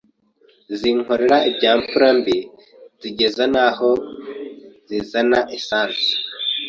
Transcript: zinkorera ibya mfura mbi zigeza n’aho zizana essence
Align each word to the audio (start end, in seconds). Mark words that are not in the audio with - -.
zinkorera 0.79 1.37
ibya 1.49 1.71
mfura 1.79 2.09
mbi 2.19 2.37
zigeza 3.01 3.43
n’aho 3.53 3.89
zizana 4.87 5.39
essence 5.55 6.07